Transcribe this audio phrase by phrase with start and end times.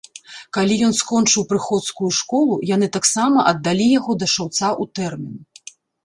[0.57, 5.35] Калі ён скончыў прыходскую школу, яны таксама аддалі яго да шаўца ў тэрмін.